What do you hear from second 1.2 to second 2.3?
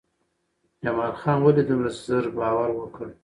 خان ولې دومره زر